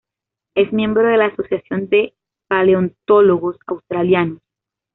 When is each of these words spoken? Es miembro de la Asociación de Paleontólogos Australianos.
Es 0.55 0.73
miembro 0.73 1.03
de 1.03 1.15
la 1.17 1.27
Asociación 1.27 1.87
de 1.87 2.15
Paleontólogos 2.47 3.57
Australianos. 3.67 4.41